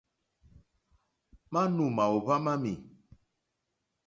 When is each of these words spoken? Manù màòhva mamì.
Manù 1.53 1.85
màòhva 1.97 2.35
mamì. 2.45 2.73